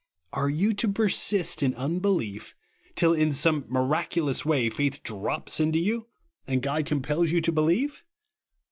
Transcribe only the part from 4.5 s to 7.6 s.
faith drops into you, and God compels you to